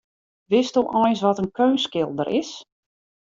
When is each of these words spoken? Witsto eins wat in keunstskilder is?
Witsto 0.49 0.81
eins 1.01 1.21
wat 1.25 1.39
in 1.41 1.51
keunstskilder 1.57 2.27
is? 2.39 2.49